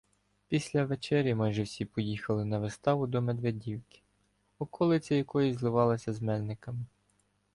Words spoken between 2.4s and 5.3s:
на виставу до Медведівки, околиця